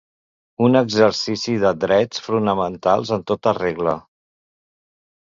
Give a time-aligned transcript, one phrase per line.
[0.67, 3.93] Un exercici de drets fonamentals en tota regla.